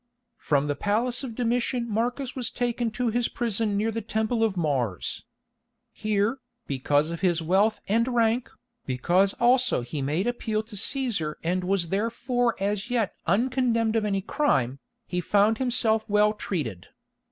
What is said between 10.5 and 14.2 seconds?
to Cæsar and was therefore as yet uncondemned of